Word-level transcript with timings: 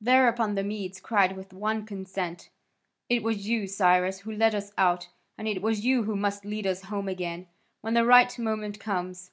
Thereupon 0.00 0.54
the 0.54 0.64
Medes 0.64 0.98
cried 0.98 1.36
with 1.36 1.52
one 1.52 1.84
consent: 1.84 2.48
"It 3.10 3.22
was 3.22 3.46
you, 3.46 3.66
Cyrus, 3.66 4.20
who 4.20 4.32
led 4.32 4.54
us 4.54 4.72
out, 4.78 5.10
and 5.36 5.46
it 5.46 5.62
is 5.62 5.84
you 5.84 6.04
who 6.04 6.16
must 6.16 6.46
lead 6.46 6.66
us 6.66 6.84
home 6.84 7.06
again, 7.06 7.48
when 7.82 7.92
the 7.92 8.06
right 8.06 8.38
moment 8.38 8.80
comes." 8.80 9.30